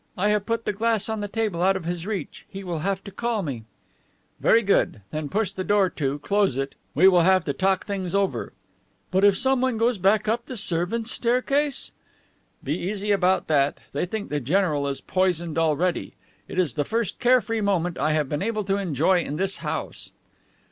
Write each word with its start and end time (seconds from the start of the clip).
I 0.17 0.29
have 0.29 0.47
put 0.47 0.65
the 0.65 0.73
glass 0.73 1.09
on 1.09 1.19
the 1.19 1.27
table, 1.27 1.61
out 1.61 1.75
of 1.77 1.85
his 1.85 2.07
reach. 2.07 2.47
He 2.49 2.63
will 2.63 2.79
have 2.79 3.03
to 3.03 3.11
call 3.11 3.43
me." 3.43 3.65
"Very 4.39 4.63
good. 4.63 5.01
Then 5.11 5.29
push 5.29 5.51
the 5.51 5.63
door 5.63 5.91
to, 5.91 6.17
close 6.17 6.57
it; 6.57 6.73
we 6.95 7.05
have 7.07 7.43
to 7.43 7.53
talk 7.53 7.85
things 7.85 8.15
over." 8.15 8.51
"But 9.11 9.23
if 9.23 9.37
someone 9.37 9.77
goes 9.77 9.99
back 9.99 10.27
up 10.27 10.47
the 10.47 10.57
servants' 10.57 11.11
staircase?" 11.11 11.91
"Be 12.63 12.75
easy 12.75 13.11
about 13.11 13.45
that. 13.45 13.77
They 13.93 14.07
think 14.07 14.31
the 14.31 14.39
general 14.39 14.87
is 14.87 15.01
poisoned 15.01 15.59
already. 15.59 16.15
It 16.47 16.57
is 16.57 16.73
the 16.73 16.83
first 16.83 17.19
care 17.19 17.39
free 17.39 17.61
moment 17.61 17.99
I 17.99 18.13
have 18.13 18.27
been 18.27 18.41
able 18.41 18.63
to 18.63 18.77
enjoy 18.77 19.19
in 19.21 19.35
this 19.35 19.57
house." 19.57 20.09